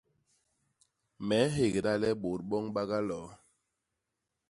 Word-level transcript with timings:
Me 1.27 1.37
nhégda 1.53 1.93
le 2.01 2.09
bôt 2.21 2.41
boñ 2.49 2.65
ba 2.75 2.81
galoo. 2.91 3.27